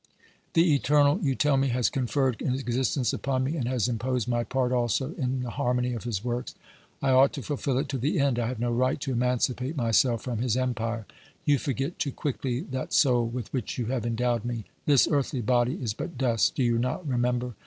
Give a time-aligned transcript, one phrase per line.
[0.53, 4.71] The Eternal, you tell me, has conferred existence upon me, and has imposed my part
[4.71, 6.55] also in the harmony of His works;
[7.03, 10.23] I ought to fulfil it to the end, I have no right to emancipate myself
[10.23, 11.05] from His empire.
[11.45, 14.65] You forget too quickly that soul with which you have endowed me.
[14.87, 17.53] This earthly body is but dust, do you not remember